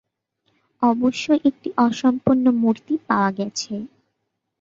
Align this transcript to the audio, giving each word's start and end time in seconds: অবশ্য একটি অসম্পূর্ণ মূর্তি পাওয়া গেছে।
অবশ্য 0.81 1.25
একটি 1.49 1.69
অসম্পূর্ণ 1.85 2.45
মূর্তি 2.61 2.93
পাওয়া 3.07 3.29
গেছে। 3.37 3.73